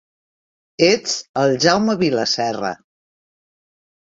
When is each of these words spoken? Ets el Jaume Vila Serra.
Ets 0.87 1.13
el 1.41 1.53
Jaume 1.67 1.97
Vila 2.01 2.25
Serra. 2.33 2.73